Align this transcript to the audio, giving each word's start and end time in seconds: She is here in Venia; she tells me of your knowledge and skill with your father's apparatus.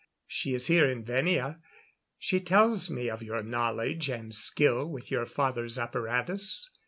She 0.25 0.55
is 0.55 0.65
here 0.65 0.89
in 0.89 1.03
Venia; 1.05 1.59
she 2.17 2.39
tells 2.39 2.89
me 2.89 3.07
of 3.07 3.21
your 3.21 3.43
knowledge 3.43 4.09
and 4.09 4.33
skill 4.33 4.83
with 4.87 5.11
your 5.11 5.27
father's 5.27 5.77
apparatus. 5.77 6.71